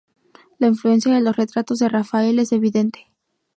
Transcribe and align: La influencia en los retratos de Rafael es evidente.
La 0.57 0.65
influencia 0.65 1.15
en 1.15 1.23
los 1.23 1.35
retratos 1.35 1.77
de 1.77 1.87
Rafael 1.87 2.39
es 2.39 2.51
evidente. 2.53 3.05